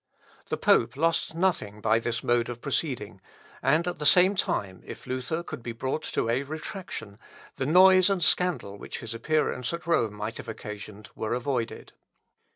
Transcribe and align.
The 0.49 0.57
pope 0.57 0.97
lost 0.97 1.35
nothing 1.35 1.79
by 1.79 1.99
this 1.99 2.23
mode 2.23 2.49
of 2.49 2.59
proceeding; 2.59 3.21
and, 3.61 3.87
at 3.87 3.99
the 3.99 4.05
same 4.07 4.33
time, 4.35 4.81
if 4.83 5.05
Luther 5.05 5.43
could 5.43 5.61
be 5.61 5.73
brought 5.73 6.01
to 6.13 6.27
a 6.27 6.41
retractation, 6.41 7.19
the 7.57 7.67
noise 7.67 8.09
and 8.09 8.23
scandal 8.23 8.79
which 8.79 9.01
his 9.01 9.13
appearance 9.13 9.73
at 9.73 9.85
Rome 9.85 10.15
might 10.15 10.37
have 10.37 10.47
occasioned 10.49 11.11
were 11.13 11.35
avoided. 11.35 11.93